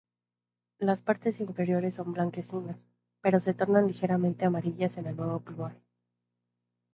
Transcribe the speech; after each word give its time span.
Las 0.79 1.03
partes 1.03 1.39
inferiores 1.41 1.93
son 1.93 2.13
blanquecinas, 2.13 2.87
pero 3.21 3.39
se 3.39 3.53
tornan 3.53 3.85
ligeramente 3.85 4.45
amarillas 4.45 4.97
en 4.97 5.05
el 5.05 5.15
nuevo 5.15 5.41
plumaje. 5.41 5.79